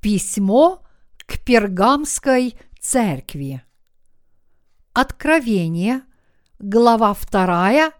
[0.00, 0.82] Письмо
[1.26, 3.62] к Пергамской церкви.
[4.94, 6.02] Откровение,
[6.58, 7.92] глава 2,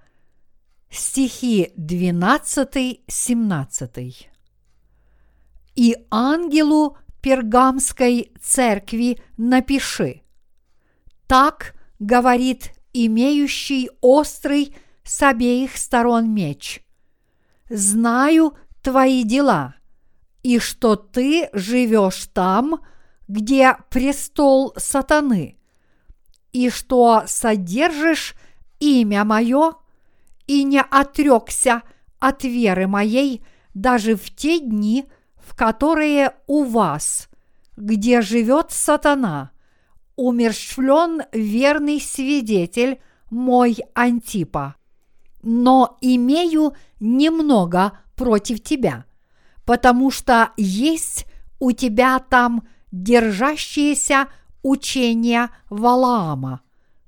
[0.91, 4.27] стихи 12-17.
[5.77, 10.23] И ангелу Пергамской церкви напиши.
[11.27, 16.83] Так говорит имеющий острый с обеих сторон меч.
[17.69, 19.75] Знаю твои дела,
[20.43, 22.81] и что ты живешь там,
[23.29, 25.59] где престол сатаны,
[26.53, 28.35] и что содержишь
[28.81, 29.75] имя мое,
[30.47, 31.83] и не отрекся
[32.19, 37.29] от веры моей даже в те дни, в которые у вас,
[37.77, 39.53] где живет сатана,
[40.17, 43.01] умерщвлен верный свидетель
[43.31, 44.75] мой Антипа.
[45.43, 49.05] Но имею немного против тебя,
[49.65, 51.27] потому что есть
[51.59, 54.29] у тебя там держащиеся
[54.63, 56.61] учения Валаама,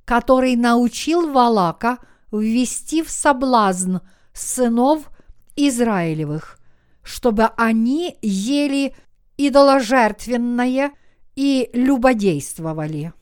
[0.05, 1.99] который научил Валака
[2.31, 3.97] ввести в соблазн
[4.33, 5.11] сынов
[5.57, 6.59] Израилевых,
[7.03, 8.95] чтобы они ели
[9.37, 10.93] идоложертвенное
[11.35, 13.13] и любодействовали.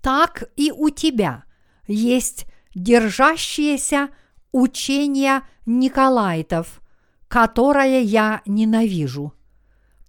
[0.00, 1.44] Так и у тебя
[1.86, 4.08] есть держащиеся
[4.52, 6.80] учения Николайтов,
[7.28, 9.32] которое я ненавижу.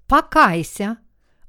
[0.07, 0.97] Покайся,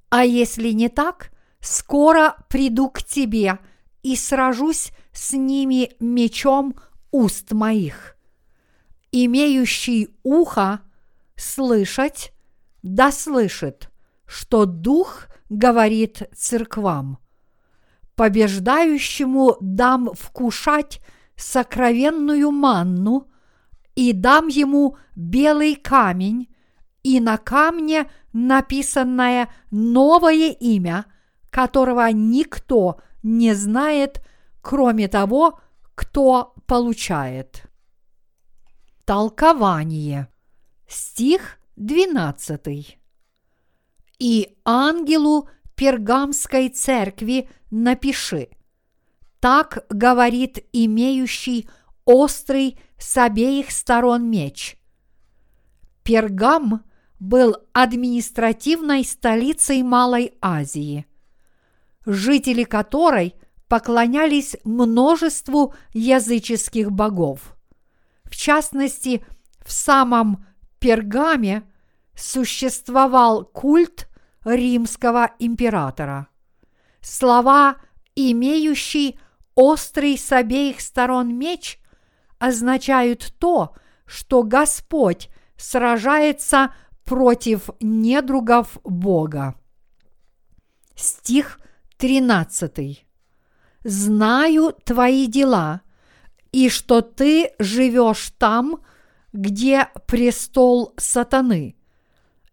[0.08, 3.58] а если не так, скоро приду к тебе
[4.02, 6.74] и сражусь с ними мечом
[7.10, 8.16] уст моих.
[9.12, 10.80] Имеющий ухо
[11.36, 12.32] слышать,
[12.82, 13.90] да слышит,
[14.26, 17.18] что Дух говорит церквам.
[18.14, 21.00] Побеждающему дам вкушать
[21.36, 23.28] сокровенную манну
[23.96, 26.54] и дам ему белый камень,
[27.02, 31.06] и на камне написанное новое имя,
[31.50, 34.22] которого никто не знает,
[34.60, 35.58] кроме того,
[35.94, 37.62] кто получает.
[39.04, 40.28] Толкование.
[40.86, 42.98] Стих 12.
[44.18, 48.48] И ангелу Пергамской церкви напиши.
[49.40, 51.68] Так говорит имеющий
[52.04, 54.78] острый с обеих сторон меч.
[56.02, 56.84] Пергам
[57.18, 61.06] был административной столицей Малой Азии,
[62.04, 63.34] жители которой
[63.68, 67.56] поклонялись множеству языческих богов.
[68.24, 69.24] В частности,
[69.64, 70.46] в самом
[70.78, 71.64] Пергаме
[72.14, 74.08] существовал культ
[74.44, 76.28] римского императора.
[77.00, 77.76] Слова
[78.14, 79.18] «имеющий
[79.54, 81.80] острый с обеих сторон меч»
[82.38, 83.74] означают то,
[84.06, 86.74] что Господь сражается
[87.04, 89.54] против недругов Бога.
[90.94, 91.60] Стих
[91.98, 93.06] 13.
[93.84, 95.82] «Знаю твои дела,
[96.52, 98.80] и что ты живешь там,
[99.32, 101.76] где престол сатаны,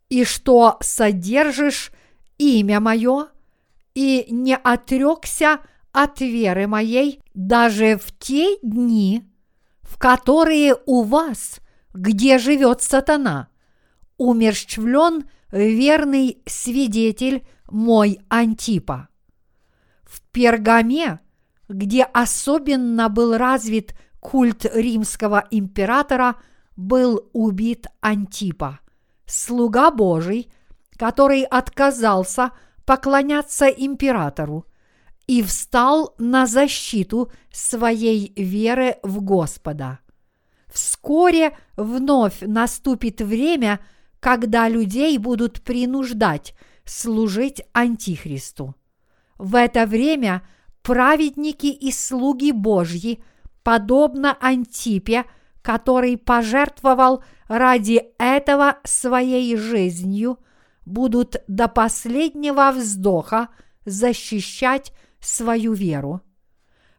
[0.10, 1.92] и что содержишь
[2.38, 3.30] имя мое,
[3.96, 5.60] и не отрекся
[5.92, 9.24] от веры моей даже в те дни,
[9.94, 11.60] в которые у вас,
[11.94, 13.50] где живет сатана,
[14.18, 19.10] умерщвлен верный свидетель мой Антипа.
[20.04, 21.20] В Пергаме,
[21.70, 26.38] где особенно был развит культ римского императора,
[26.76, 28.80] был убит Антипа,
[29.28, 30.52] слуга Божий,
[30.98, 32.50] который отказался
[32.84, 34.66] поклоняться императору
[35.28, 40.00] и встал на защиту своей веры в Господа.
[40.72, 43.80] Вскоре вновь наступит время,
[44.20, 48.76] когда людей будут принуждать служить Антихристу.
[49.38, 50.44] В это время
[50.82, 53.24] праведники и слуги Божьи,
[53.64, 55.26] подобно Антипе,
[55.62, 60.40] который пожертвовал ради этого своей жизнью,
[60.86, 63.50] будут до последнего вздоха
[63.86, 64.92] защищать
[65.26, 66.22] свою веру.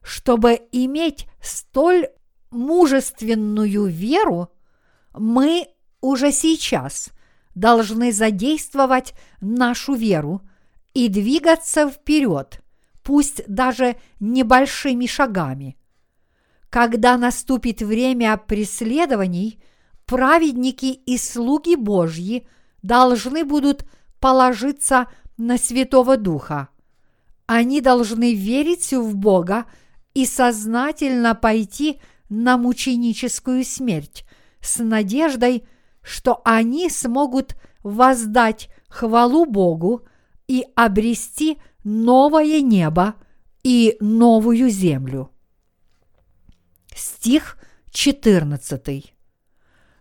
[0.02, 2.08] Чтобы иметь столь
[2.50, 4.48] мужественную веру,
[5.12, 5.68] мы
[6.00, 7.10] уже сейчас
[7.54, 10.42] должны задействовать нашу веру
[10.92, 12.60] и двигаться вперед,
[13.02, 15.76] пусть даже небольшими шагами.
[16.70, 19.62] Когда наступит время преследований,
[20.06, 22.46] праведники и слуги Божьи
[22.82, 23.86] должны будут
[24.20, 25.06] положиться
[25.36, 26.68] на Святого Духа.
[27.46, 29.66] Они должны верить в Бога
[30.14, 34.24] и сознательно пойти на мученическую смерть
[34.60, 35.66] с надеждой,
[36.02, 40.06] что они смогут воздать хвалу Богу
[40.48, 43.14] и обрести новое небо
[43.62, 45.30] и новую землю.
[46.94, 47.58] Стих
[47.90, 49.14] 14.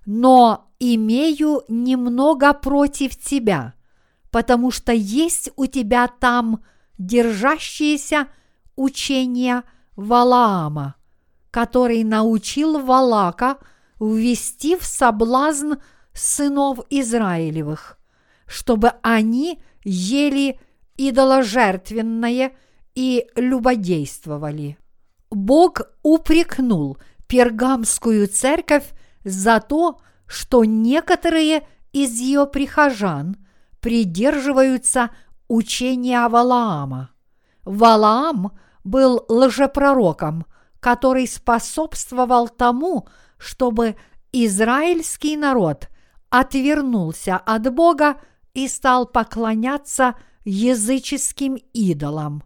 [0.06, 3.74] Но имею немного против тебя,
[4.32, 6.64] потому что есть у тебя там
[6.98, 8.28] держащиеся
[8.76, 9.64] учения
[9.96, 10.96] Валаама,
[11.52, 13.58] который научил Валака
[14.00, 15.74] ввести в соблазн
[16.14, 17.98] сынов Израилевых,
[18.48, 20.60] чтобы они ели
[20.98, 22.54] идоложертвенное
[22.96, 24.78] и любодействовали.
[25.32, 26.98] Бог упрекнул
[27.28, 28.92] пергамскую церковь
[29.24, 33.38] за то, что некоторые из ее прихожан
[33.80, 35.12] придерживаются
[35.48, 37.12] учения Валаама.
[37.64, 38.52] Валаам
[38.84, 40.46] был лжепророком,
[40.80, 43.08] который способствовал тому,
[43.38, 43.96] чтобы
[44.32, 45.90] израильский народ
[46.30, 48.20] отвернулся от Бога
[48.54, 52.44] и стал поклоняться языческим идолам.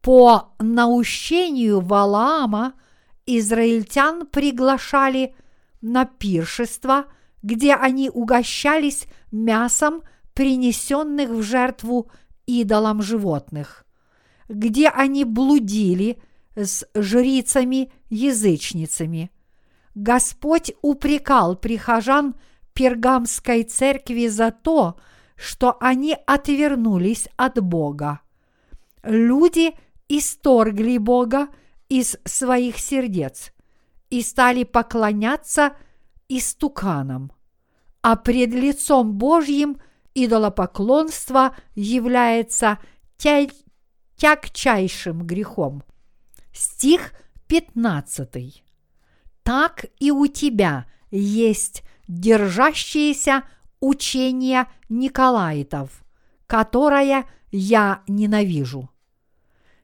[0.00, 2.74] По наущению Валаама
[3.26, 5.34] израильтян приглашали
[5.80, 7.06] на пиршество,
[7.42, 10.02] где они угощались мясом
[10.34, 12.10] принесенных в жертву
[12.46, 13.84] идолам животных,
[14.48, 16.18] где они блудили
[16.54, 19.32] с жрицами-язычницами.
[19.94, 22.34] Господь упрекал прихожан
[22.74, 24.98] Пергамской церкви за то,
[25.36, 28.20] что они отвернулись от Бога.
[29.02, 29.72] Люди
[30.08, 31.48] исторгли Бога
[31.88, 33.52] из своих сердец
[34.10, 35.76] и стали поклоняться
[36.28, 37.32] истуканам,
[38.02, 39.78] а пред лицом Божьим
[40.14, 42.78] идолопоклонство является
[43.16, 43.48] тя-
[44.16, 45.82] тягчайшим грехом.
[46.52, 47.12] Стих
[47.48, 48.64] 15.
[49.42, 53.44] Так и у тебя есть держащиеся
[53.80, 56.04] учения Николаитов,
[56.46, 58.90] которое я ненавижу.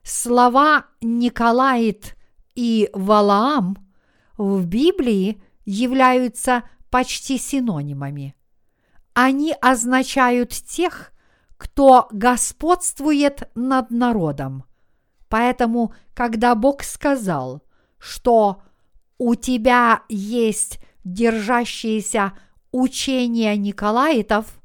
[0.03, 2.15] Слова Николаит
[2.55, 3.77] и Валаам
[4.37, 8.35] в Библии являются почти синонимами.
[9.13, 11.11] Они означают тех,
[11.57, 14.63] кто господствует над народом.
[15.29, 17.61] Поэтому, когда Бог сказал,
[17.99, 18.61] что
[19.17, 22.33] у тебя есть держащиеся
[22.71, 24.59] учения Николаитов,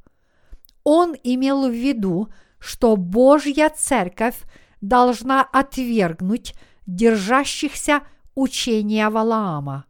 [0.85, 4.41] он имел в виду, что Божья церковь
[4.81, 6.55] должна отвергнуть
[6.87, 8.03] держащихся
[8.35, 9.85] учения Валаама.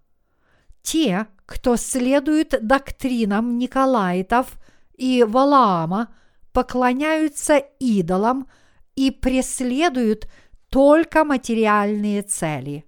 [0.83, 4.59] Те, кто следует доктринам Николаитов
[4.97, 6.13] и Валаама,
[6.53, 8.49] поклоняются идолам
[8.97, 10.29] и преследуют
[10.69, 12.85] только материальные цели.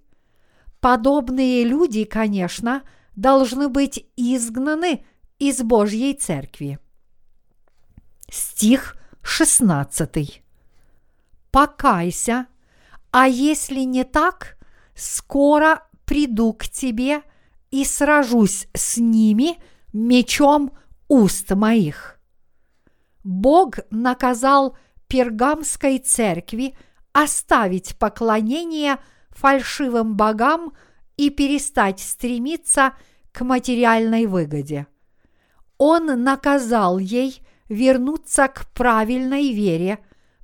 [0.81, 2.83] Подобные люди, конечно,
[3.15, 5.05] должны быть изгнаны
[5.39, 6.79] из Божьей церкви.
[8.29, 10.43] Стих 16.
[11.51, 12.47] Покайся,
[13.11, 14.57] а если не так,
[14.95, 17.23] скоро приду к тебе
[17.71, 19.57] и сражусь с ними
[19.93, 20.71] мечом
[21.07, 22.19] уст моих.
[23.23, 24.77] Бог наказал
[25.07, 26.77] Пергамской церкви
[27.13, 28.97] оставить поклонение
[29.31, 30.73] фальшивым богам
[31.17, 32.93] и перестать стремиться
[33.31, 34.87] к материальной выгоде.
[35.77, 39.99] Он наказал ей вернуться к правильной вере,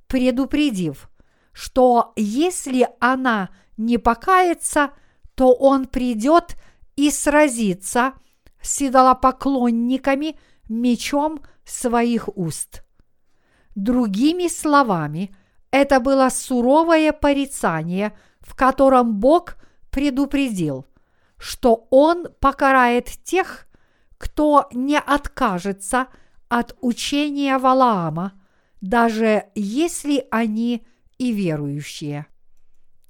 [0.06, 1.10] предупредив,
[1.52, 4.90] что если она не покается,
[5.34, 6.56] то он придет
[6.96, 8.14] и сразится
[8.60, 10.38] с идолопоклонниками
[10.68, 12.82] мечом своих уст.
[13.74, 15.34] Другими словами,
[15.70, 19.56] это было суровое порицание, в котором Бог
[19.90, 20.86] предупредил,
[21.36, 23.66] что Он покарает тех,
[24.18, 26.06] кто не откажется
[26.48, 28.32] от учения Валаама,
[28.80, 30.86] даже если они
[31.18, 32.26] и верующие.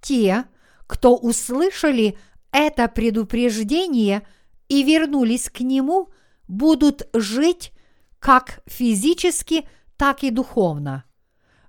[0.01, 0.45] Те,
[0.87, 2.19] кто услышали
[2.57, 4.27] это предупреждение
[4.69, 6.09] и вернулись к нему,
[6.49, 7.73] будут жить
[8.19, 11.05] как физически, так и духовно.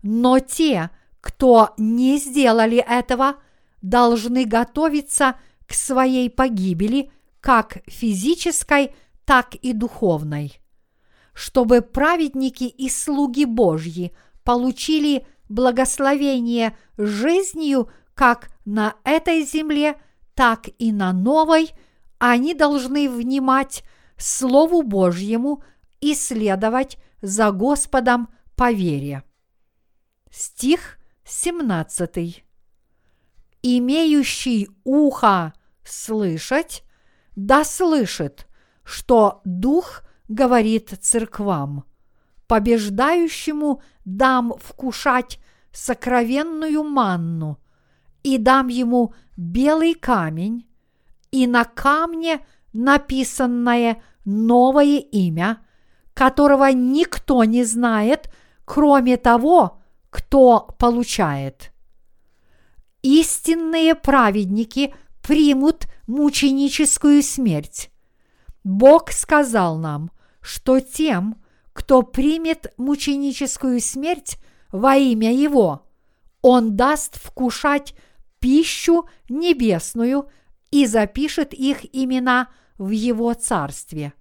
[0.01, 0.89] Но те,
[1.19, 3.35] кто не сделали этого,
[3.81, 10.61] должны готовиться к своей погибели как физической, так и духовной.
[11.33, 14.13] Чтобы праведники и слуги Божьи
[14.45, 19.97] получили благословение жизнью как на этой земле,
[20.37, 21.71] так и на новой,
[22.19, 23.83] они должны внимать
[24.17, 25.63] Слову Божьему
[25.99, 29.23] и следовать за Господом по вере.
[30.29, 32.45] Стих 17.
[33.63, 35.53] Имеющий ухо
[35.83, 36.83] слышать,
[37.35, 38.47] да слышит,
[38.83, 41.83] что Дух говорит церквам.
[42.45, 45.39] побеждающему дам вкушать
[45.73, 47.59] сокровенную манну,
[48.23, 50.67] и дам ему белый камень,
[51.31, 55.65] и на камне написанное новое имя,
[56.13, 58.29] которого никто не знает,
[58.65, 61.71] кроме того, кто получает.
[63.01, 67.91] Истинные праведники примут мученическую смерть.
[68.63, 71.41] Бог сказал нам, что тем,
[71.73, 74.37] кто примет мученическую смерть
[74.71, 75.86] во имя Его,
[76.41, 77.95] Он даст вкушать
[78.39, 80.29] пищу небесную
[80.71, 84.13] и запишет их имена в Его Царстве.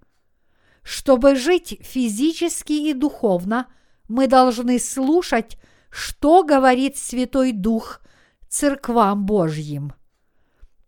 [0.83, 3.67] Чтобы жить физически и духовно,
[4.07, 5.57] мы должны слушать,
[5.89, 8.01] что говорит Святой Дух
[8.47, 9.93] церквам Божьим.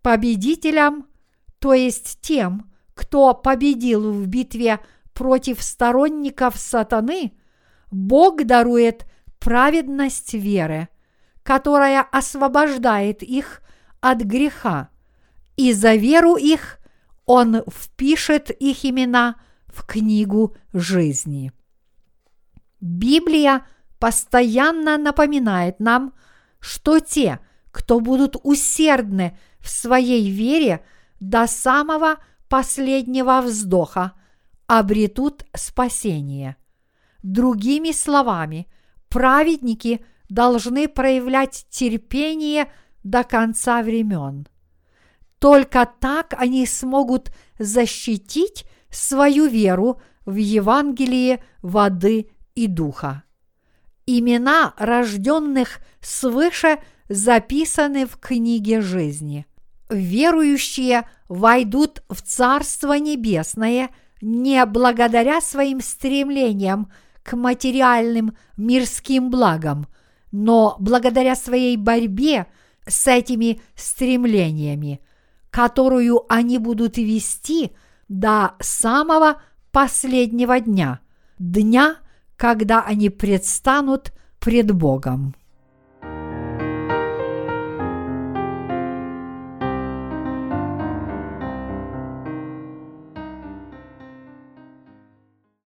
[0.01, 1.07] Победителям,
[1.59, 4.79] то есть тем, кто победил в битве
[5.13, 7.33] против сторонников сатаны,
[7.91, 9.05] Бог дарует
[9.39, 10.89] праведность веры,
[11.43, 13.61] которая освобождает их
[14.01, 14.89] от греха,
[15.55, 16.79] и за веру их
[17.25, 19.35] Он впишет их имена
[19.67, 21.51] в книгу жизни.
[22.81, 23.65] Библия
[23.99, 26.13] постоянно напоминает нам,
[26.59, 27.39] что те,
[27.71, 30.83] кто будут усердны в своей вере
[31.19, 32.17] до самого
[32.47, 34.13] последнего вздоха,
[34.65, 36.55] обретут спасение.
[37.21, 38.67] Другими словами,
[39.09, 42.71] праведники должны проявлять терпение
[43.03, 44.47] до конца времен.
[45.39, 53.23] Только так они смогут защитить свою веру в Евангелие воды и духа.
[54.05, 59.45] Имена рожденных свыше записаны в книге жизни.
[59.89, 63.89] Верующие войдут в Царство Небесное
[64.21, 66.91] не благодаря своим стремлениям
[67.23, 69.87] к материальным мирским благам,
[70.31, 72.47] но благодаря своей борьбе
[72.87, 75.01] с этими стремлениями,
[75.49, 77.71] которую они будут вести
[78.07, 80.99] до самого последнего дня,
[81.37, 81.97] дня,
[82.37, 85.35] когда они предстанут пред Богом.